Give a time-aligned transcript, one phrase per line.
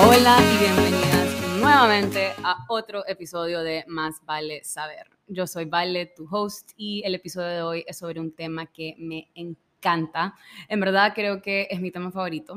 [0.00, 5.10] Hola, y bienvenidas nuevamente a otro episodio de Más vale saber.
[5.26, 8.94] Yo soy Vale, tu host, y el episodio de hoy es sobre un tema que
[8.96, 10.36] me encanta.
[10.68, 12.54] En verdad creo que es mi tema favorito.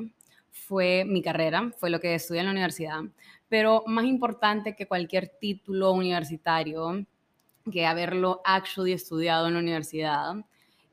[0.51, 3.01] Fue mi carrera, fue lo que estudié en la universidad,
[3.49, 7.03] pero más importante que cualquier título universitario,
[7.71, 10.35] que haberlo actually estudiado en la universidad,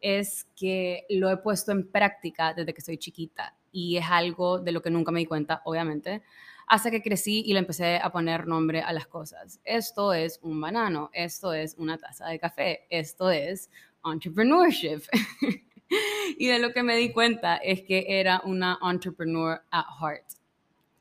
[0.00, 4.72] es que lo he puesto en práctica desde que soy chiquita y es algo de
[4.72, 6.22] lo que nunca me di cuenta, obviamente,
[6.66, 9.60] hasta que crecí y le empecé a poner nombre a las cosas.
[9.64, 13.70] Esto es un banano, esto es una taza de café, esto es
[14.04, 15.02] entrepreneurship.
[16.38, 20.37] y de lo que me di cuenta es que era una entrepreneur at heart.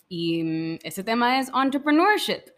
[0.09, 2.51] Y mm, ese tema es entrepreneurship.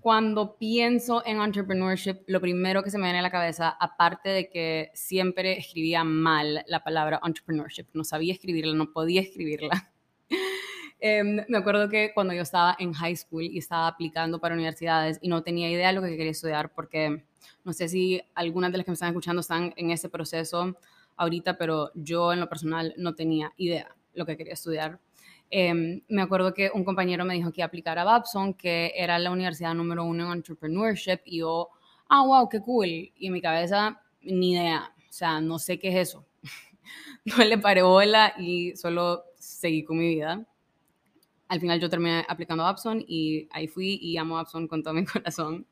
[0.00, 4.50] Cuando pienso en entrepreneurship, lo primero que se me viene a la cabeza, aparte de
[4.50, 9.92] que siempre escribía mal la palabra entrepreneurship, no sabía escribirla, no podía escribirla.
[11.04, 15.18] Em, me acuerdo que cuando yo estaba en high school y estaba aplicando para universidades
[15.20, 17.24] y no tenía idea de lo que quería estudiar, porque
[17.64, 20.78] no sé si algunas de las que me están escuchando están en ese proceso
[21.16, 25.00] ahorita, pero yo en lo personal no tenía idea lo que quería estudiar
[25.54, 29.30] Em, me acuerdo que un compañero me dijo que iba a Babson, que era la
[29.30, 31.68] universidad número uno en entrepreneurship, y yo,
[32.08, 32.86] ah, wow, qué cool.
[32.88, 36.24] Y en mi cabeza, ni idea, o sea, no sé qué es eso.
[37.26, 40.42] no le paré bola y solo seguí con mi vida.
[41.48, 44.82] Al final yo terminé aplicando a Babson y ahí fui y amo a Babson con
[44.82, 45.66] todo mi corazón.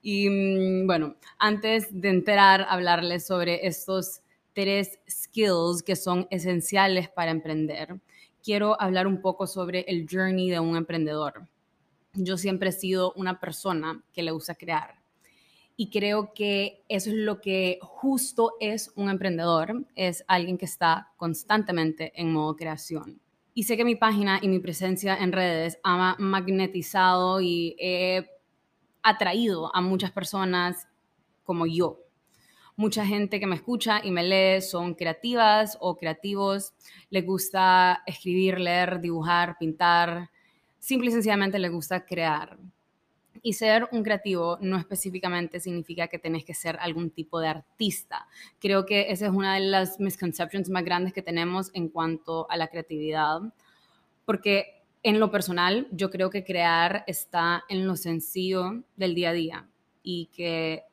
[0.00, 4.22] Y mm, bueno, antes de entrar a hablarles sobre estos
[4.54, 8.00] tres skills que son esenciales para emprender,
[8.42, 11.48] quiero hablar un poco sobre el journey de un emprendedor.
[12.14, 15.02] Yo siempre he sido una persona que le gusta crear
[15.76, 21.12] y creo que eso es lo que justo es un emprendedor, es alguien que está
[21.16, 23.20] constantemente en modo creación.
[23.54, 28.30] Y sé que mi página y mi presencia en redes ha magnetizado y he
[29.02, 30.86] atraído a muchas personas
[31.42, 31.98] como yo,
[32.76, 36.72] mucha gente que me escucha y me lee son creativas o creativos,
[37.10, 40.30] les gusta escribir, leer, dibujar, pintar,
[40.78, 42.58] simple y sencillamente les gusta crear.
[43.44, 48.28] Y ser un creativo no específicamente significa que tenés que ser algún tipo de artista.
[48.60, 52.56] Creo que esa es una de las misconceptions más grandes que tenemos en cuanto a
[52.56, 53.40] la creatividad,
[54.24, 59.32] porque en lo personal yo creo que crear está en lo sencillo del día a
[59.32, 59.68] día
[60.04, 60.84] y que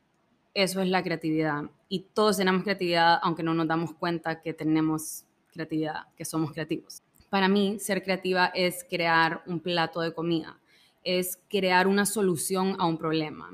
[0.53, 1.63] eso es la creatividad.
[1.87, 7.01] Y todos tenemos creatividad, aunque no nos damos cuenta que tenemos creatividad, que somos creativos.
[7.29, 10.59] Para mí, ser creativa es crear un plato de comida,
[11.03, 13.51] es crear una solución a un problema.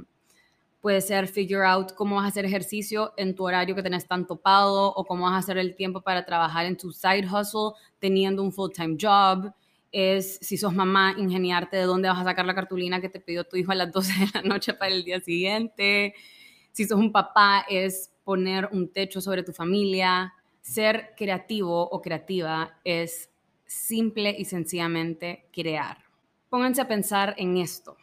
[0.81, 4.27] Puede ser figure out cómo vas a hacer ejercicio en tu horario que tenés tan
[4.27, 8.43] topado o cómo vas a hacer el tiempo para trabajar en tu side hustle teniendo
[8.43, 9.51] un full-time job.
[9.91, 13.45] Es, si sos mamá, ingeniarte de dónde vas a sacar la cartulina que te pidió
[13.45, 16.13] tu hijo a las 12 de la noche para el día siguiente
[16.75, 20.33] si sos un papá, es poner un techo sobre tu familia.
[20.59, 23.29] Ser creativo o creativa es
[23.65, 25.99] simple y sencillamente crear.
[26.49, 27.95] Pónganse a pensar en esto.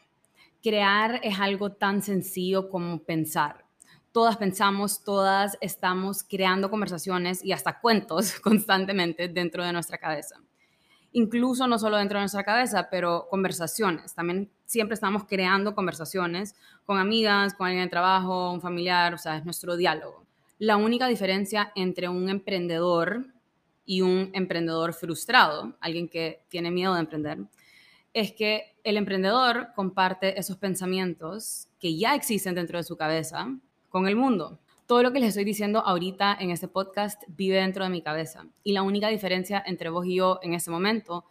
[0.63, 3.67] Crear es algo tan sencillo como pensar.
[4.11, 10.41] Todas pensamos, todas estamos creando conversaciones y hasta cuentos constantemente dentro de nuestra cabeza
[11.13, 14.15] incluso no solo dentro de nuestra cabeza, pero conversaciones.
[14.15, 19.37] También siempre estamos creando conversaciones con amigas, con alguien de trabajo, un familiar, o sea,
[19.37, 20.25] es nuestro diálogo.
[20.59, 23.27] La única diferencia entre un emprendedor
[23.85, 27.39] y un emprendedor frustrado, alguien que tiene miedo de emprender,
[28.15, 33.49] es que el emprendedor comparte esos pensamientos que ya existen dentro de su cabeza
[33.89, 37.85] con el mundo todo lo que les estoy diciendo ahorita en este podcast vive dentro
[37.85, 38.47] de mi cabeza.
[38.63, 41.25] Y la única diferencia entre vos y yo en ese momento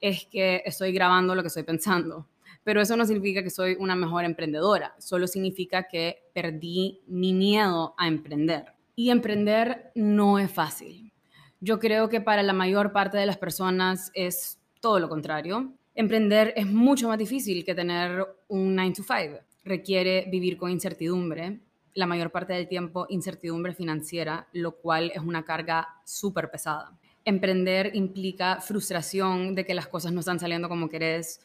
[0.00, 2.28] es que estoy grabando lo que estoy pensando.
[2.64, 7.94] Pero eso no significa que soy una mejor emprendedora, solo significa que perdí mi miedo
[7.96, 8.66] a emprender.
[8.94, 11.12] Y emprender no es fácil.
[11.60, 15.72] Yo creo que para la mayor parte de las personas es todo lo contrario.
[15.94, 19.38] Emprender es mucho más difícil que tener un 9 to 5.
[19.64, 21.60] Requiere vivir con incertidumbre,
[21.94, 26.98] la mayor parte del tiempo incertidumbre financiera, lo cual es una carga súper pesada.
[27.24, 31.40] Emprender implica frustración de que las cosas no están saliendo como querés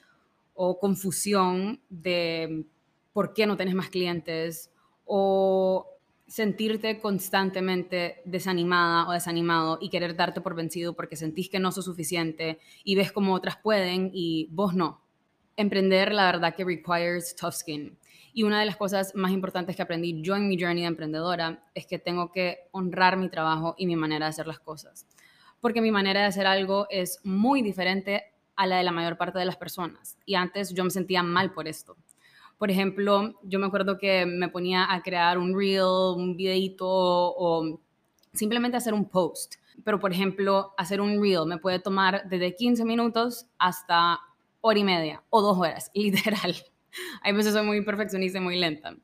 [0.54, 2.66] o confusión de
[3.12, 4.72] por qué no tenés más clientes
[5.06, 5.88] o
[6.28, 11.86] sentirte constantemente desanimada o desanimado y querer darte por vencido porque sentís que no sos
[11.86, 15.03] suficiente y ves como otras pueden y vos no.
[15.56, 17.98] Emprender, la verdad que requires tough skin.
[18.34, 21.64] Y una de las cosas más importantes que aprendí yo en mi journey de emprendedora
[21.76, 25.08] es que tengo que honrar mi trabajo y mi manera de hacer las cosas.
[25.62, 28.24] Porque mi manera de hacer algo es muy diferente
[28.56, 30.18] a la de la mayor parte de las personas.
[30.26, 31.96] Y antes yo me sentía mal por esto.
[32.58, 37.80] Por ejemplo, yo me acuerdo que me ponía a crear un reel, un videito o
[38.34, 39.56] simplemente hacer un post.
[39.84, 44.20] Pero, por ejemplo, hacer un reel me puede tomar desde 15 minutos hasta
[44.64, 46.56] hora y media o dos horas, literal.
[47.22, 48.96] Hay veces soy muy perfeccionista y muy lenta.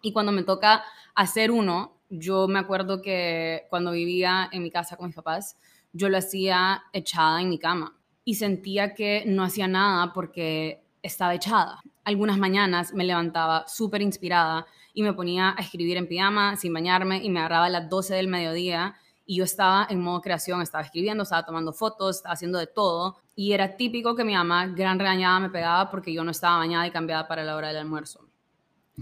[0.00, 0.84] Y cuando me toca
[1.14, 5.58] hacer uno, yo me acuerdo que cuando vivía en mi casa con mis papás,
[5.92, 11.34] yo lo hacía echada en mi cama y sentía que no hacía nada porque estaba
[11.34, 11.80] echada.
[12.04, 17.22] Algunas mañanas me levantaba súper inspirada y me ponía a escribir en pijama sin bañarme
[17.22, 18.94] y me agarraba a las 12 del mediodía
[19.26, 23.16] y yo estaba en modo creación, estaba escribiendo, estaba tomando fotos, estaba haciendo de todo
[23.34, 26.86] y era típico que mi mamá gran regañada me pegaba porque yo no estaba bañada
[26.86, 28.28] y cambiada para la hora del almuerzo.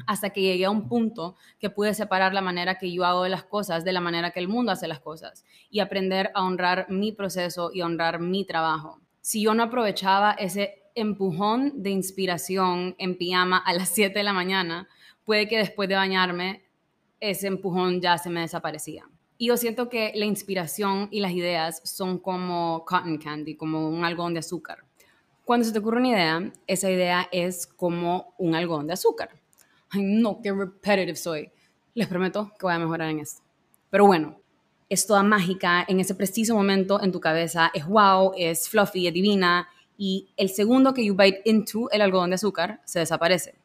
[0.06, 3.28] Hasta que llegué a un punto que pude separar la manera que yo hago de
[3.28, 6.86] las cosas de la manera que el mundo hace las cosas y aprender a honrar
[6.88, 9.00] mi proceso y honrar mi trabajo.
[9.20, 14.32] Si yo no aprovechaba ese empujón de inspiración en pijama a las 7 de la
[14.32, 14.88] mañana,
[15.24, 16.64] puede que después de bañarme
[17.18, 19.08] ese empujón ya se me desaparecía.
[19.40, 24.04] Y yo siento que la inspiración y las ideas son como cotton candy, como un
[24.04, 24.84] algodón de azúcar.
[25.46, 29.30] Cuando se te ocurre una idea, esa idea es como un algodón de azúcar.
[29.88, 31.50] Ay, no, qué repetitive soy.
[31.94, 33.40] Les prometo que voy a mejorar en esto.
[33.88, 34.38] Pero bueno,
[34.90, 37.70] es toda mágica en ese preciso momento en tu cabeza.
[37.72, 39.70] Es wow, es fluffy, es divina.
[39.96, 43.59] Y el segundo que you bite into el algodón de azúcar, se desaparece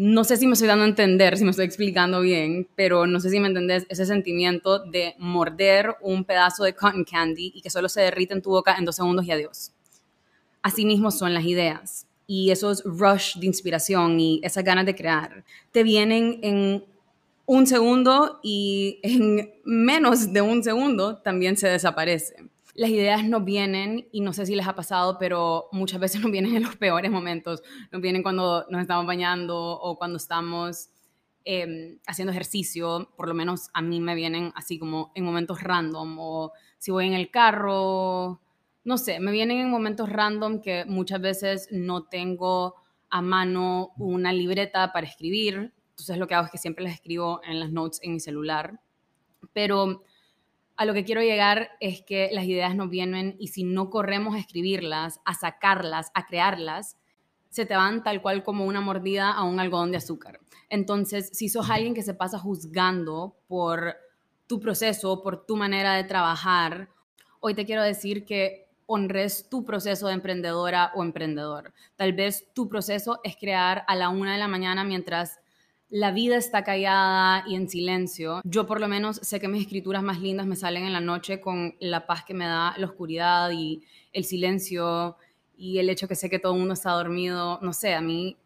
[0.00, 3.18] no sé si me estoy dando a entender, si me estoy explicando bien, pero no
[3.18, 7.68] sé si me entendés ese sentimiento de morder un pedazo de cotton candy y que
[7.68, 9.72] solo se derrite en tu boca en dos segundos y adiós.
[10.62, 12.06] Así mismo son las ideas.
[12.28, 15.44] Y esos rush de inspiración y esas ganas de crear.
[15.72, 16.84] Te vienen en
[17.46, 24.08] un segundo y en menos de un segundo también se desaparecen las ideas nos vienen,
[24.12, 27.10] y no sé si les ha pasado, pero muchas veces nos vienen en los peores
[27.10, 27.60] momentos.
[27.90, 30.90] Nos vienen cuando nos estamos bañando o cuando estamos
[31.44, 33.10] em, haciendo ejercicio.
[33.16, 36.18] Por lo menos a mí me vienen así como en momentos random.
[36.20, 38.40] O si voy en el carro,
[38.84, 42.76] no sé, me vienen en momentos random que muchas veces no tengo
[43.10, 45.74] a mano una libreta para escribir.
[45.90, 48.80] Entonces lo que hago es que siempre las escribo en las notes en mi celular.
[49.52, 50.04] Pero
[50.78, 54.36] a lo que quiero llegar es que las ideas no vienen y si no corremos
[54.36, 56.96] a escribirlas, a sacarlas, a crearlas,
[57.50, 60.38] se te van tal cual como una mordida a un algodón de azúcar.
[60.68, 63.96] Entonces, si sos alguien que se pasa juzgando por
[64.46, 66.90] tu proceso, por tu manera de trabajar,
[67.40, 71.74] hoy te quiero decir que honres tu proceso de emprendedora o emprendedor.
[71.96, 75.37] Tal vez tu proceso es crear a la una de la mañana mientras
[75.90, 78.40] la vida está callada y en silencio.
[78.44, 81.40] Yo por lo menos sé que mis escrituras más lindas me salen en la noche
[81.40, 83.82] con la paz que me da la oscuridad y
[84.12, 85.16] el silencio
[85.56, 87.58] y el hecho que sé que todo el mundo está dormido.
[87.62, 88.36] No sé, a mí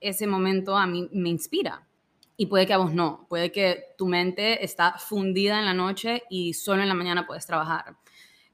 [0.00, 1.86] ese momento a mí me inspira.
[2.36, 6.22] Y puede que a vos no, puede que tu mente está fundida en la noche
[6.30, 7.96] y solo en la mañana puedes trabajar.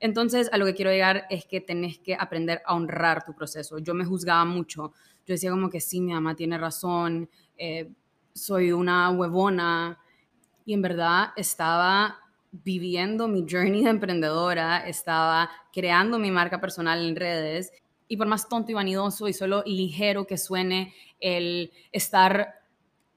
[0.00, 3.78] Entonces, a lo que quiero llegar es que tenés que aprender a honrar tu proceso.
[3.78, 4.92] Yo me juzgaba mucho.
[5.25, 7.30] Yo decía como que sí, mi mamá tiene razón.
[7.56, 7.92] Eh,
[8.37, 9.99] soy una huevona
[10.64, 12.21] y en verdad estaba
[12.52, 17.73] viviendo mi journey de emprendedora, estaba creando mi marca personal en redes
[18.09, 22.61] y por más tonto y vanidoso y solo ligero que suene el estar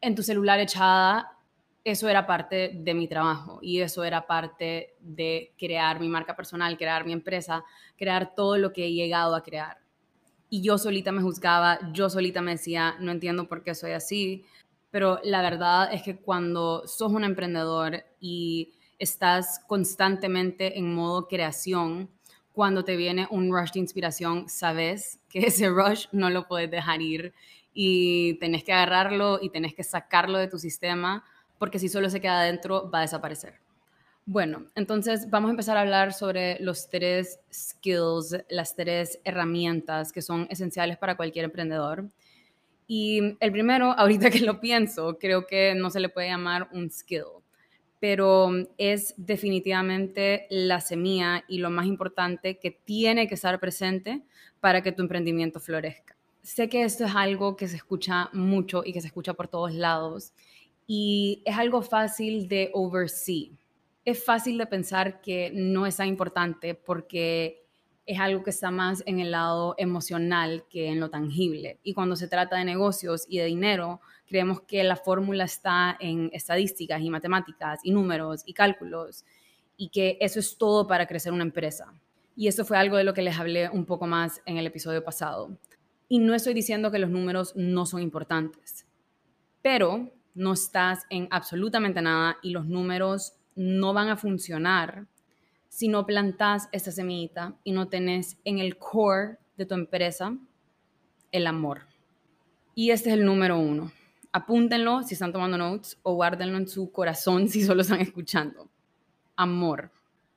[0.02, 1.38] en tu celular echada,
[1.84, 6.78] eso era parte de mi trabajo y eso era parte de crear mi marca personal,
[6.78, 7.64] crear mi empresa,
[7.98, 9.78] crear todo lo que he llegado a crear.
[10.50, 14.46] Y yo solita me juzgaba, yo solita me decía, no entiendo por qué soy así,
[14.92, 22.10] pero la verdad es que cuando sos un emprendedor y estás constantemente en modo creación,
[22.54, 27.02] cuando te viene un rush de inspiración, sabes que ese rush no lo puedes dejar
[27.02, 27.34] ir
[27.74, 31.24] y tenés que agarrarlo y tenés que sacarlo de tu sistema
[31.58, 33.60] porque si solo se queda adentro va a desaparecer.
[34.26, 40.22] Bueno, entonces vamos a empezar a hablar sobre los tres skills, las tres herramientas que
[40.22, 42.06] son esenciales para cualquier emprendedor.
[42.92, 46.90] Y el primero, ahorita que lo pienso, creo que no se le puede llamar un
[46.90, 47.44] skill,
[48.00, 54.24] pero es definitivamente la semilla y lo más importante que tiene que estar presente
[54.60, 56.16] para que tu emprendimiento florezca.
[56.42, 59.72] Sé que esto es algo que se escucha mucho y que se escucha por todos
[59.72, 60.34] lados
[60.88, 63.52] y es algo fácil de oversee.
[64.04, 67.59] Es fácil de pensar que no es tan importante porque
[68.10, 71.78] es algo que está más en el lado emocional que en lo tangible.
[71.84, 76.32] Y cuando se trata de negocios y de dinero, creemos que la fórmula está en
[76.34, 79.26] estadísticas y matemáticas y números y cálculos
[79.78, 81.94] y que eso es todo para crecer una empresa.
[82.36, 85.04] Y eso fue algo de lo que les hablé un poco más en el episodio
[85.04, 85.56] pasado.
[86.08, 88.88] Y no estoy diciendo que los números no son importantes,
[89.62, 95.06] pero no estás en absolutamente nada y los números no van a funcionar
[95.70, 100.36] si no plantas esta semillita y no tenés en el core de tu empresa
[101.32, 101.88] el amor.
[102.76, 103.92] Y este es el número uno.
[104.32, 108.70] Apúntenlo si están tomando notes o guárdenlo en su corazón si solo están escuchando.
[109.36, 109.92] Amor.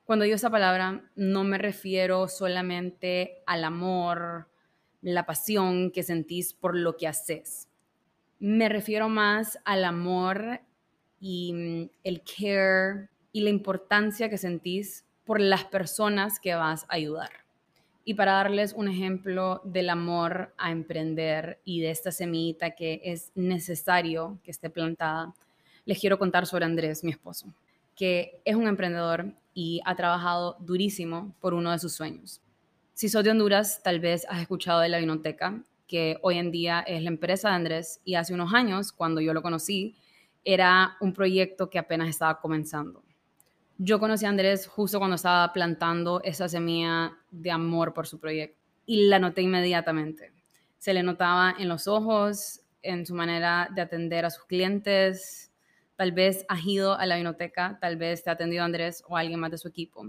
[0.05, 4.49] Cuando digo esa palabra, no me refiero solamente al amor,
[5.01, 7.69] la pasión que sentís por lo que haces.
[8.39, 10.61] Me refiero más al amor
[11.21, 16.95] y mm, el care y la importancia que sentís por las personas que vas a
[16.95, 17.31] ayudar.
[18.05, 23.31] Y para darles un ejemplo del amor a emprender y de esta semillita que es
[23.35, 25.35] necesario que esté plantada,
[25.85, 27.53] les quiero contar sobre Andrés, mi esposo,
[27.95, 32.41] que es un emprendedor y ha trabajado durísimo por uno de sus sueños.
[32.95, 36.81] Si sos de Honduras, tal vez has escuchado de la Vinoteca, que hoy en día
[36.81, 39.95] es la empresa de Andrés y hace unos años, cuando yo lo conocí,
[40.45, 43.03] era un proyecto que apenas estaba comenzando.
[43.79, 48.61] Yo conocí a Andrés justo cuando estaba plantando esa semilla de amor por su proyecto
[48.87, 50.33] y la noté inmediatamente.
[50.79, 55.53] Se le notaba en los ojos, en su manera de atender a sus clientes.
[55.97, 59.41] Tal vez has ido a la biblioteca, tal vez te ha atendido Andrés o alguien
[59.41, 60.07] más de su equipo.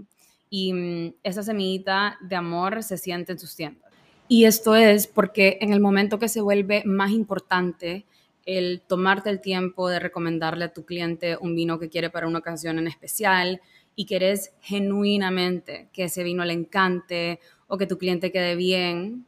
[0.50, 3.92] Y mm, esa semillita de amor se siente en sus tiendas.
[4.26, 8.06] Y esto es porque en el momento que se vuelve más importante
[8.46, 12.40] el tomarte el tiempo de recomendarle a tu cliente un vino que quiere para una
[12.40, 13.60] ocasión en especial
[13.96, 19.26] y querés genuinamente que ese vino le encante o que tu cliente quede bien,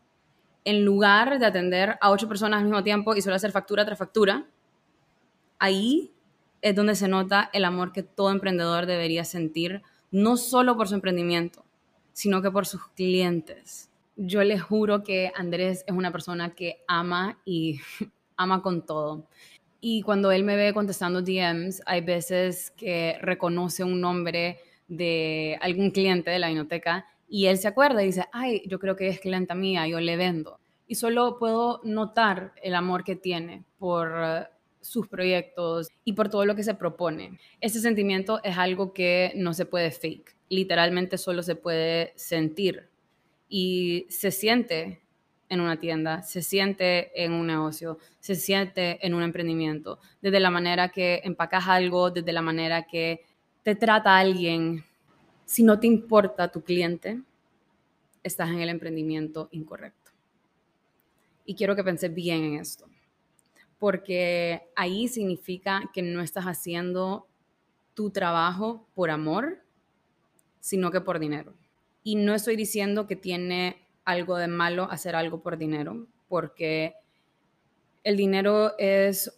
[0.64, 3.98] en lugar de atender a ocho personas al mismo tiempo y solo hacer factura tras
[3.98, 4.46] factura,
[5.58, 6.12] ahí
[6.60, 10.94] es donde se nota el amor que todo emprendedor debería sentir, no solo por su
[10.96, 11.64] emprendimiento,
[12.12, 13.90] sino que por sus clientes.
[14.16, 17.78] Yo les juro que Andrés es una persona que ama y
[18.36, 19.26] ama con todo.
[19.80, 25.90] Y cuando él me ve contestando DMs, hay veces que reconoce un nombre de algún
[25.90, 29.20] cliente de la biblioteca y él se acuerda y dice, ay, yo creo que es
[29.20, 30.60] clienta mía, yo le vendo.
[30.86, 34.46] Y solo puedo notar el amor que tiene por eh,
[34.80, 37.38] sus proyectos y por todo lo que se propone.
[37.60, 42.88] Ese sentimiento es algo que no se puede fake, literalmente solo se puede sentir
[43.48, 45.02] y se siente
[45.48, 50.50] en una tienda, se siente en un negocio, se siente en un emprendimiento, desde la
[50.50, 53.24] manera que empacas algo, desde la manera que
[53.62, 54.84] te trata alguien.
[55.44, 57.20] Si no te importa tu cliente,
[58.22, 60.10] estás en el emprendimiento incorrecto.
[61.44, 62.86] Y quiero que penses bien en esto,
[63.78, 67.28] porque ahí significa que no estás haciendo
[67.94, 69.62] tu trabajo por amor,
[70.60, 71.54] sino que por dinero.
[72.02, 76.94] Y no estoy diciendo que tiene algo de malo hacer algo por dinero, porque
[78.02, 79.30] el dinero es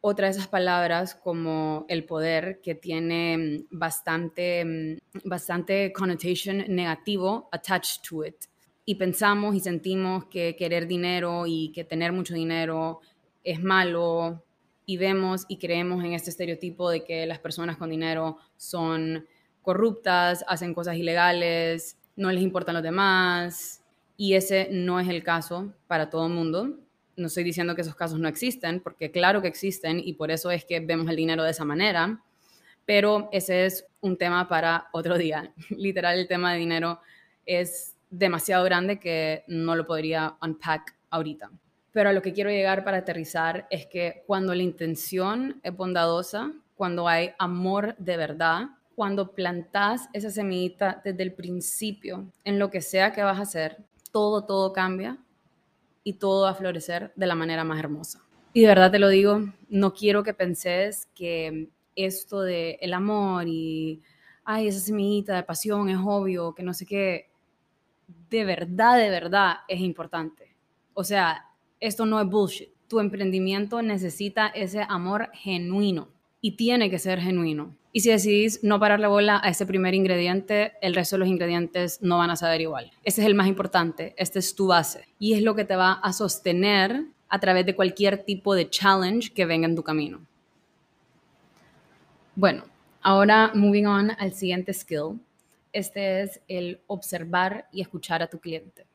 [0.00, 8.24] otra de esas palabras como el poder que tiene bastante, bastante connotation negativo attached to
[8.24, 8.36] it.
[8.84, 13.00] Y pensamos y sentimos que querer dinero y que tener mucho dinero
[13.44, 14.44] es malo
[14.86, 19.26] y vemos y creemos en este estereotipo de que las personas con dinero son
[19.62, 23.81] corruptas, hacen cosas ilegales, no les importan los demás,
[24.22, 26.78] y ese no es el caso para todo el mundo.
[27.16, 30.52] No estoy diciendo que esos casos no existen, porque claro que existen y por eso
[30.52, 32.22] es que vemos el dinero de esa manera,
[32.86, 35.52] pero ese es un tema para otro día.
[35.70, 37.00] Literal, el tema de dinero
[37.44, 41.50] es demasiado grande que no lo podría unpack ahorita.
[41.90, 46.52] Pero a lo que quiero llegar para aterrizar es que cuando la intención es bondadosa,
[46.76, 52.82] cuando hay amor de verdad, cuando plantas esa semillita desde el principio en lo que
[52.82, 53.78] sea que vas a hacer,
[54.12, 55.18] todo, todo cambia
[56.04, 58.22] y todo va a florecer de la manera más hermosa.
[58.52, 63.48] Y de verdad te lo digo, no quiero que penses que esto de el amor
[63.48, 64.02] y,
[64.44, 67.30] ay, esa semillita de pasión es obvio, que no sé qué,
[68.30, 70.54] de verdad, de verdad es importante.
[70.94, 71.46] O sea,
[71.80, 72.70] esto no es bullshit.
[72.88, 76.08] Tu emprendimiento necesita ese amor genuino
[76.40, 77.74] y tiene que ser genuino.
[77.94, 81.28] Y si decidís no parar la bola a ese primer ingrediente, el resto de los
[81.28, 82.90] ingredientes no van a saber igual.
[83.04, 85.92] Ese es el más importante, esta es tu base y es lo que te va
[85.92, 90.26] a sostener a través de cualquier tipo de challenge que venga en tu camino.
[92.34, 92.64] Bueno,
[93.02, 95.20] ahora moving on al siguiente skill.
[95.70, 98.86] Este es el observar y escuchar a tu cliente.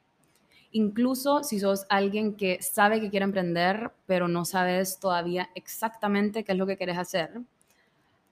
[0.72, 6.52] Incluso si sos alguien que sabe que quiere emprender, pero no sabes todavía exactamente qué
[6.52, 7.42] es lo que quieres hacer,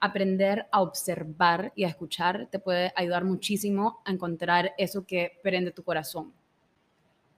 [0.00, 5.70] aprender a observar y a escuchar te puede ayudar muchísimo a encontrar eso que prende
[5.70, 6.32] tu corazón.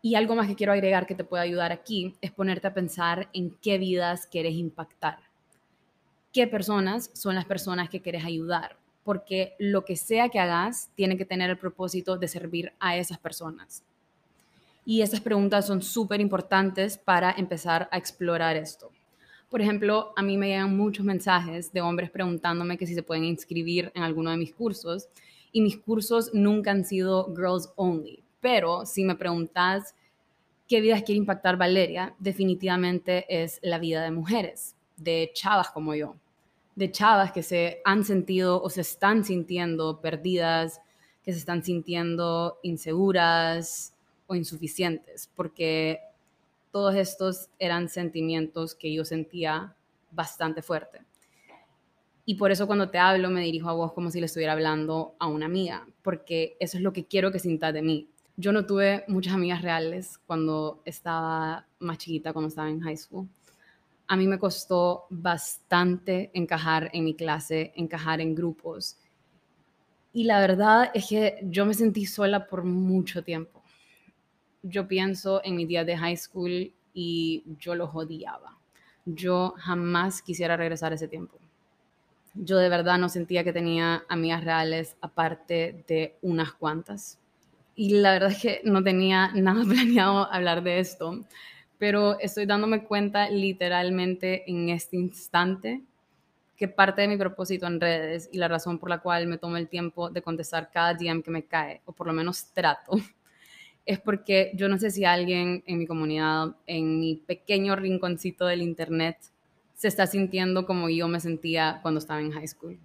[0.01, 3.29] Y algo más que quiero agregar que te puede ayudar aquí es ponerte a pensar
[3.33, 5.19] en qué vidas quieres impactar.
[6.33, 8.77] ¿Qué personas son las personas que quieres ayudar?
[9.03, 13.19] Porque lo que sea que hagas tiene que tener el propósito de servir a esas
[13.19, 13.83] personas.
[14.85, 18.91] Y esas preguntas son súper importantes para empezar a explorar esto.
[19.49, 23.25] Por ejemplo, a mí me llegan muchos mensajes de hombres preguntándome que si se pueden
[23.25, 25.09] inscribir en alguno de mis cursos
[25.53, 28.23] y mis cursos nunca han sido girls only.
[28.41, 29.95] Pero si me preguntas
[30.69, 36.15] qué vidas quiere impactar Valeria, definitivamente es la vida de mujeres, de chavas como yo,
[36.77, 40.83] de chavas que se han sentido o se están sintiendo perdidas,
[41.25, 43.95] que se están sintiendo inseguras
[44.27, 46.01] o insuficientes, porque
[46.71, 49.75] todos estos eran sentimientos que yo sentía
[50.11, 51.01] bastante fuerte.
[52.25, 55.15] Y por eso cuando te hablo me dirijo a vos como si le estuviera hablando
[55.19, 58.11] a una amiga, porque eso es lo que quiero que sintas de mí.
[58.37, 63.29] Yo no tuve muchas amigas reales cuando estaba más chiquita, cuando estaba en high school.
[64.07, 68.99] A mí me costó bastante encajar en mi clase, encajar en grupos.
[70.13, 73.58] Y la verdad es que yo me sentí sola por mucho tiempo
[74.63, 78.57] yo pienso en mi día de high school y yo los odiaba.
[79.05, 81.39] Yo jamás quisiera regresar a ese tiempo.
[82.35, 87.19] Yo de verdad no sentía que tenía amigas reales aparte de unas cuantas.
[87.75, 91.25] Y la verdad es que no tenía nada planeado hablar de esto,
[91.79, 95.83] pero estoy dándome cuenta literalmente en este instante
[96.57, 99.57] que parte de mi propósito en redes y la razón por la cual me tomo
[99.57, 102.99] el tiempo de contestar cada DM que me cae, o por lo menos trato,
[103.89, 108.61] es porque yo no sé si alguien en mi comunidad, en mi pequeño rinconcito del
[108.61, 109.17] Internet,
[109.73, 112.79] se está sintiendo como yo me sentía cuando estaba en high school.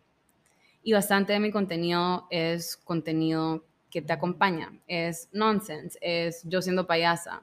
[0.81, 6.87] Y bastante de mi contenido es contenido que te acompaña, es nonsense, es yo siendo
[6.87, 7.41] payasa.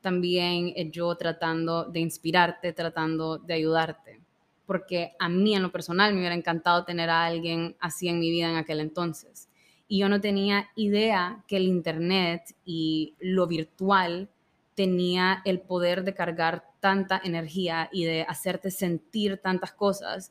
[0.00, 4.20] También es yo tratando de inspirarte, tratando de ayudarte.
[4.64, 8.30] Porque a mí en lo personal me hubiera encantado tener a alguien así en mi
[8.30, 9.49] vida en aquel entonces
[9.90, 14.30] y yo no tenía idea que el Internet y lo virtual
[14.76, 20.30] tenía el poder de cargar tanta energía y de hacerte sentir tantas cosas.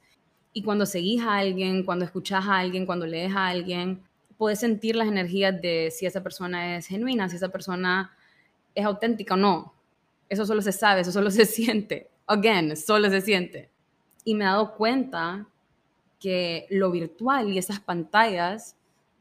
[0.53, 4.01] Y cuando seguís a alguien, cuando escuchas a alguien, cuando lees a alguien,
[4.37, 8.15] puedes sentir las energías de si esa persona es genuina, si esa persona
[8.73, 9.73] es auténtica o no.
[10.29, 12.09] Eso solo se sabe, eso solo se siente.
[12.27, 13.69] Again, solo se siente.
[14.23, 15.49] Y me he dado cuenta
[16.17, 18.77] que lo virtual y esas pantallas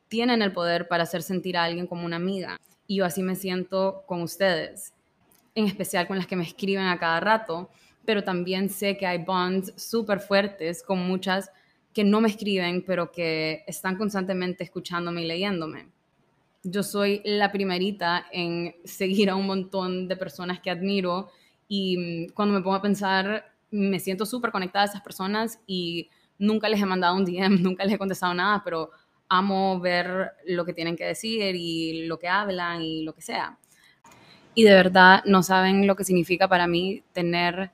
[0.09, 2.59] tienen el poder para hacer sentir a alguien como una amiga.
[2.87, 4.95] Y yo así me siento con ustedes,
[5.55, 7.71] en especial con las que me escriben a cada rato,
[8.05, 11.51] pero también sé que hay bonds súper fuertes con muchas
[11.93, 15.89] que no me escriben, pero que están constantemente escuchándome y leyéndome.
[16.63, 21.29] Yo soy la primerita en seguir a un montón de personas que admiro
[21.69, 26.09] y mm, cuando me pongo a pensar, me siento súper conectada a esas personas y
[26.39, 28.91] nunca les he mandado un DM, nunca les he contestado nada, pero
[29.29, 33.59] amo ver lo que tienen que decir y lo que hablan y lo que sea.
[34.55, 37.71] Y de verdad no saben lo que significa para mí tener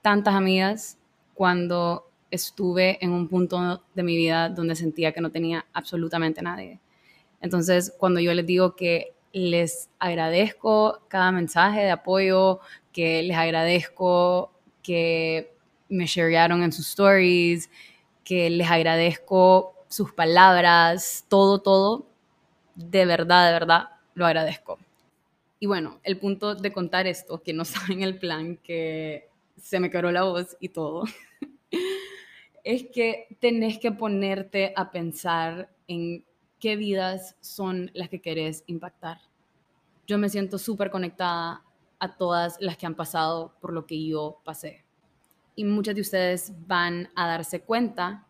[0.00, 0.98] tantas amigas
[1.34, 6.80] cuando estuve en un punto de mi vida donde sentía que no tenía absolutamente nadie.
[7.40, 12.60] Entonces, cuando yo les digo que les agradezco cada mensaje de apoyo,
[12.92, 15.54] que les agradezco que
[15.88, 17.70] me sharearon en sus stories,
[18.24, 22.06] que les agradezco sus palabras, todo, todo,
[22.74, 24.78] de verdad, de verdad, lo agradezco.
[25.60, 29.28] Y bueno, el punto de contar esto, que no saben el plan, que
[29.60, 31.04] se me quebró la voz y todo,
[32.64, 36.24] es que tenés que ponerte a pensar en
[36.58, 39.20] qué vidas son las que querés impactar.
[40.06, 41.62] Yo me siento súper conectada
[41.98, 44.84] a todas las que han pasado por lo que yo pasé.
[45.54, 48.26] Y muchas de ustedes van a darse cuenta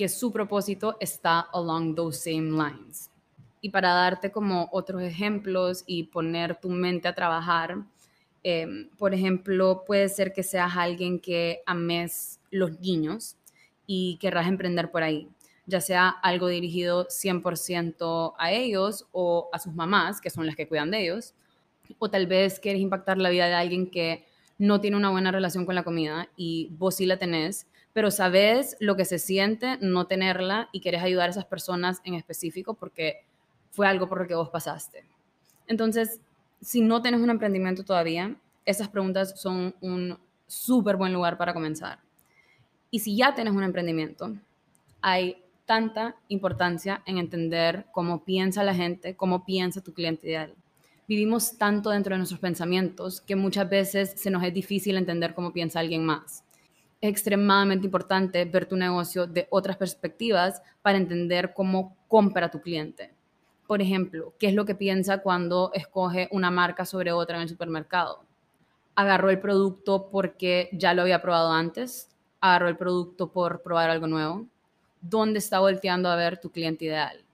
[0.00, 3.10] que su propósito está along those same lines.
[3.60, 7.76] Y para darte como otros ejemplos y poner tu mente a trabajar,
[8.42, 13.36] em, por ejemplo, puede ser que seas alguien que ames los niños
[13.86, 15.28] y querrás emprender por ahí,
[15.66, 20.66] ya sea algo dirigido 100% a ellos o a sus mamás, que son las que
[20.66, 21.34] cuidan de ellos,
[21.98, 24.24] o tal vez quieres impactar la vida de alguien que
[24.60, 28.76] no tiene una buena relación con la comida y vos sí la tenés pero sabes
[28.80, 33.24] lo que se siente no tenerla y quieres ayudar a esas personas en específico porque
[33.70, 35.04] fue algo por lo que vos pasaste.
[35.66, 36.20] Entonces,
[36.60, 42.00] si no tienes un emprendimiento todavía, esas preguntas son un súper buen lugar para comenzar.
[42.90, 44.36] Y si ya tienes un emprendimiento,
[45.00, 50.54] hay tanta importancia en entender cómo piensa la gente, cómo piensa tu cliente ideal.
[51.10, 55.52] Vivimos tanto dentro de nuestros pensamientos que muchas veces se nos es difícil entender cómo
[55.52, 56.44] piensa alguien más.
[57.00, 63.12] Es extremadamente importante ver tu negocio de otras perspectivas para entender cómo compra tu cliente.
[63.66, 67.48] Por ejemplo, ¿qué es lo que piensa cuando escoge una marca sobre otra en el
[67.48, 68.24] supermercado?
[68.94, 72.08] ¿Agarró el producto porque ya lo había probado antes?
[72.40, 74.46] ¿Agarró el producto por probar algo nuevo?
[75.00, 77.24] ¿Dónde está volteando a ver tu cliente ideal?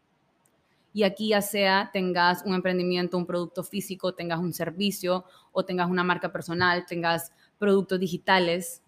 [0.97, 5.91] Y aquí ya sea tengas un emprendimiento, un producto físico, tengas un servicio o tengas
[5.91, 8.83] una marca personal, tengas productos digitales,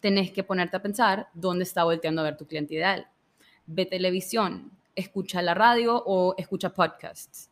[0.00, 3.08] tenés que ponerte a pensar dónde está volteando a ver tu cliente ideal.
[3.64, 7.48] Ve televisión, escucha la radio o escucha podcasts.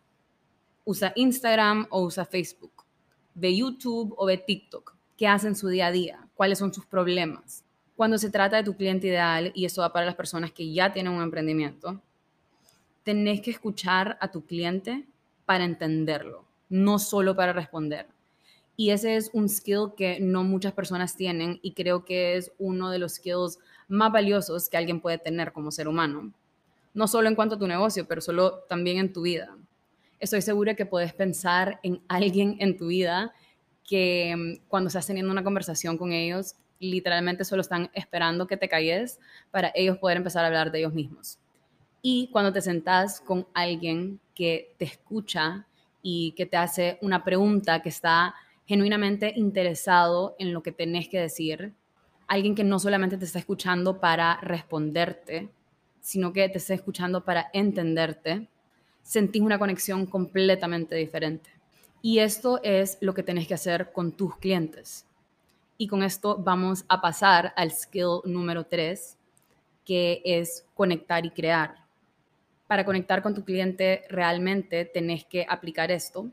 [0.85, 2.85] Usa Instagram o usa Facebook.
[3.33, 4.95] Ve YouTube o ve TikTok.
[5.17, 6.29] ¿Qué hacen su día a día?
[6.35, 7.65] ¿Cuáles son sus problemas?
[7.97, 10.93] Cuando se trata de tu cliente ideal, y eso va para las personas que ya
[10.93, 12.03] tienen un emprendimiento,
[13.11, 15.07] tenés que escuchar a tu cliente
[15.47, 18.07] para entenderlo, no solo para responder.
[18.77, 22.91] Y ese es un skill que no muchas personas tienen y creo que es uno
[22.91, 26.33] de los skills más valiosos que alguien puede tener como ser humano
[26.95, 29.57] no solo en cuanto a tu negocio, pero solo también en tu vida.
[30.19, 33.33] Estoy segura que puedes pensar en alguien en tu vida
[33.89, 38.69] que mm, cuando estás teniendo una conversación con ellos, literalmente solo están esperando que te
[38.69, 39.19] calles
[39.51, 41.39] para ellos poder empezar a hablar de ellos mismos.
[42.03, 45.67] Y cuando te sentás con alguien que te escucha
[46.03, 48.35] y que te hace una pregunta que está
[48.67, 51.75] genuinamente interesado en lo que tenés que decir,
[52.27, 55.51] alguien que no solamente te está escuchando para responderte,
[56.01, 58.49] sino que te esté escuchando para entenderte,
[59.03, 61.51] sentís una conexión completamente diferente.
[62.03, 65.05] Y esto es lo que tenés que hacer con tus clientes.
[65.77, 69.19] Y con esto vamos a pasar al skill número tres,
[69.85, 71.80] que es conectar y crear.
[72.71, 76.31] Para conectar con tu cliente realmente tenés que aplicar esto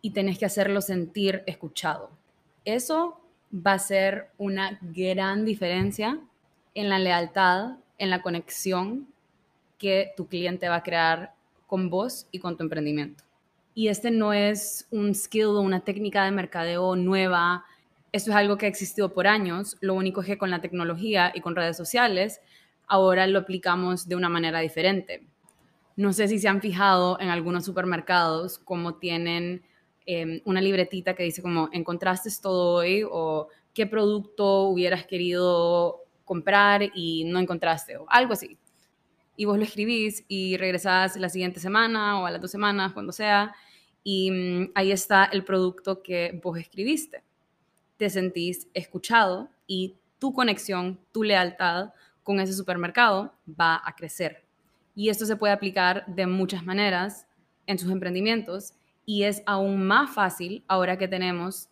[0.00, 2.08] y tenés que hacerlo sentir escuchado.
[2.64, 3.20] Eso
[3.54, 6.18] va a ser una gran diferencia
[6.72, 9.08] en la lealtad en la conexión
[9.76, 11.34] que tu cliente va a crear
[11.66, 13.22] con vos y con tu emprendimiento.
[13.74, 17.66] Y este no es un skill o una técnica de mercadeo nueva.
[18.10, 19.76] Esto es algo que ha existido por años.
[19.82, 22.40] Lo único es que con la tecnología y con redes sociales
[22.86, 25.26] ahora lo aplicamos de una manera diferente.
[25.96, 29.62] No sé si se han fijado en algunos supermercados como tienen
[30.06, 36.82] em, una libretita que dice como encontraste todo hoy o qué producto hubieras querido comprar
[36.94, 38.58] y no encontraste o algo así.
[39.36, 43.12] Y vos lo escribís y regresás la siguiente semana o a las dos semanas, cuando
[43.12, 43.54] sea,
[44.04, 47.24] y mm, ahí está el producto que vos escribiste.
[47.96, 54.44] Te sentís escuchado y tu conexión, tu lealtad con ese supermercado va a crecer.
[54.94, 57.26] Y esto se puede aplicar de muchas maneras
[57.66, 58.74] en sus emprendimientos
[59.06, 61.68] y es aún más fácil ahora que tenemos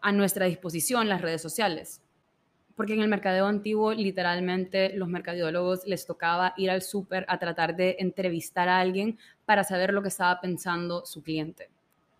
[0.00, 2.00] a nuestra disposición las redes sociales.
[2.74, 7.76] Porque en el mercadeo antiguo literalmente los mercadólogos les tocaba ir al súper a tratar
[7.76, 11.70] de entrevistar a alguien para saber lo que estaba pensando su cliente.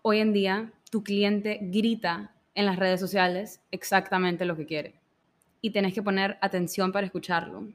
[0.01, 4.95] Hoy en día tu cliente grita en las redes sociales exactamente lo que quiere.
[5.59, 7.67] Y tenés que poner atención para escucharlo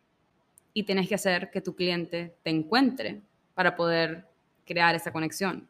[0.72, 3.22] y tenés que hacer que tu cliente te encuentre
[3.54, 4.26] para poder
[4.64, 5.68] crear esa conexión.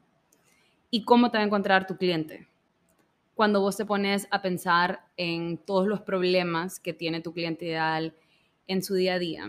[0.90, 2.50] ¿Y cómo te va a encontrar tu cliente?
[3.40, 8.14] cuando vos te pones a pensar en todos los problemas que tiene tu cliente ideal
[8.66, 9.48] en su día a día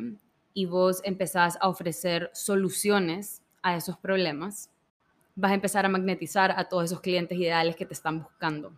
[0.53, 4.69] y vos empezás a ofrecer soluciones a esos problemas,
[5.35, 8.71] vas a empezar a magnetizar a todos esos clientes ideales que te están buscando.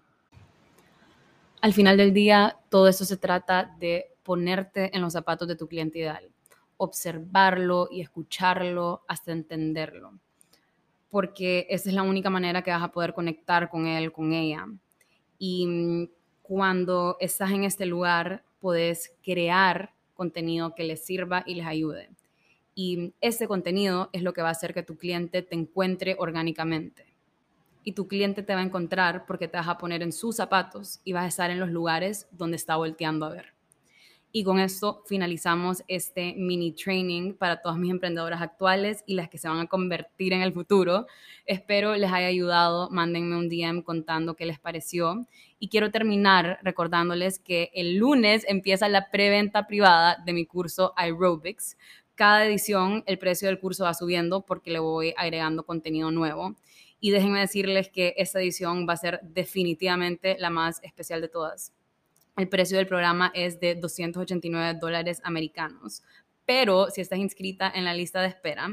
[1.62, 5.68] Al final del día, todo eso se trata de ponerte en los zapatos de tu
[5.68, 6.33] cliente ideal,
[6.84, 10.20] observarlo y escucharlo hasta entenderlo,
[11.10, 14.68] porque esa es la única manera que vas a poder conectar con él, con ella
[15.46, 16.08] y mm,
[16.42, 22.10] cuando estás en este lugar, puedes crear contenido que les sirva y les ayude.
[22.76, 27.06] Y ese contenido es lo que va a hacer que tu cliente te encuentre orgánicamente.
[27.84, 31.02] Y tu cliente te va a encontrar porque te vas a poner en sus zapatos
[31.04, 33.53] y vas a estar en los lugares donde está volteando a ver.
[34.36, 39.38] Y con esto finalizamos este mini training para todas mis emprendedoras actuales y las que
[39.38, 41.06] se van a convertir en el futuro.
[41.46, 42.90] Espero les haya ayudado.
[42.90, 45.28] Mándenme un DM contando qué les pareció.
[45.60, 51.78] Y quiero terminar recordándoles que el lunes empieza la preventa privada de mi curso Aerobics.
[52.16, 56.56] Cada edición el precio del curso va subiendo porque le voy agregando contenido nuevo.
[57.00, 61.72] Y déjenme decirles que esta edición va a ser definitivamente la más especial de todas
[62.38, 66.04] el precio del programa es de 289 dólares americanos.
[66.46, 68.70] Pero si estás inscrita en la lista de espera,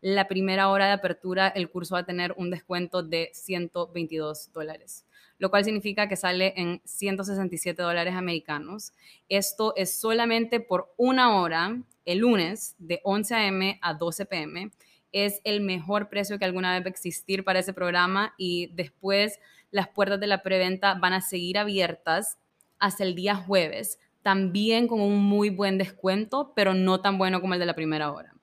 [0.00, 5.06] la primera hora de apertura el curso va a tener un descuento de 122 dólares,
[5.38, 8.92] lo cual significa que sale en 167 dólares americanos.
[9.28, 13.78] Esto es solamente por una hora el lunes de 11 a.m.
[13.80, 14.70] a 12 p.m.
[15.12, 19.38] Es el mejor precio que alguna vez va a existir para ese programa y después
[19.70, 22.38] las puertas de la preventa van a seguir abiertas
[22.82, 27.54] hasta el día jueves, también con un muy buen descuento, pero no tan bueno como
[27.54, 28.34] el de la primera hora.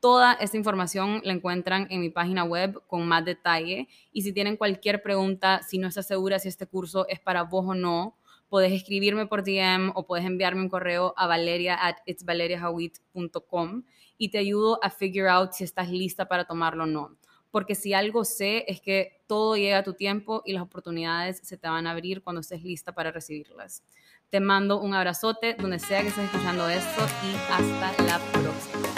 [0.00, 4.56] Toda esta información la encuentran en mi página web con más detalle y si tienen
[4.56, 8.16] cualquier pregunta, si no estás segura si este curso es para vos o no,
[8.48, 13.82] puedes escribirme por DM o puedes enviarme un correo a valeria at itsvaleriahawit.com
[14.16, 17.16] y te ayudo a figure out si estás lista para tomarlo o no.
[17.52, 21.56] Porque si algo sé es que todo llega a tu tiempo y las oportunidades se
[21.56, 23.84] te van a abrir cuando estés lista para recibirlas.
[24.30, 28.91] Te mando un abrazote donde sea que estés escuchando esto y hasta la próxima.